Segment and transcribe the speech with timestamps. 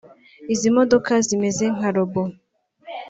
[0.53, 2.21] Izi modoka zimeze nka robo